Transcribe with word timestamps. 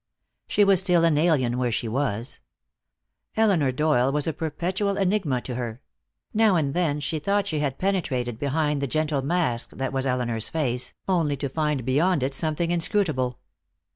She 0.47 0.63
was 0.63 0.79
still 0.79 1.03
an 1.05 1.15
alien 1.15 1.59
where 1.59 1.71
she 1.71 1.87
was. 1.87 2.39
Elinor 3.37 3.71
Doyle 3.71 4.11
was 4.11 4.25
a 4.25 4.33
perpetual 4.33 4.97
enigma 4.97 5.41
to 5.41 5.53
her; 5.53 5.79
now 6.33 6.55
and 6.55 6.73
then 6.73 6.99
she 6.99 7.19
thought 7.19 7.45
she 7.45 7.59
had 7.59 7.77
penetrated 7.77 8.39
behind 8.39 8.81
the 8.81 8.87
gentle 8.87 9.21
mask 9.21 9.77
that 9.77 9.93
was 9.93 10.07
Elinor's 10.07 10.49
face, 10.49 10.95
only 11.07 11.37
to 11.37 11.47
find 11.47 11.85
beyond 11.85 12.23
it 12.23 12.33
something 12.33 12.71
inscrutable. 12.71 13.37